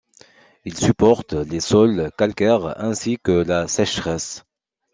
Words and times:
Il 0.65 0.75
supporte 0.75 1.33
les 1.33 1.59
sols 1.59 2.09
calcaires, 2.17 2.73
ainsi 2.83 3.19
que 3.21 3.33
la 3.43 3.67
sécheresse. 3.67 4.45